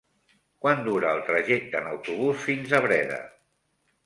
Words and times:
Quant 0.65 0.79
dura 0.87 1.11
el 1.17 1.21
trajecte 1.27 1.83
en 1.83 1.91
autobús 1.91 2.41
fins 2.47 2.75
a 2.79 2.81
Breda? 2.89 3.21